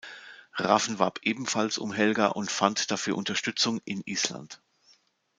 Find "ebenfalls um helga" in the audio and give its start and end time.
1.21-2.29